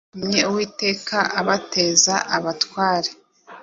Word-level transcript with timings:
Ni 0.03 0.07
cyo 0.09 0.19
cyatumye 0.19 0.41
Uwiteka 0.49 1.17
abateza 1.39 2.13
abatware 2.35 3.09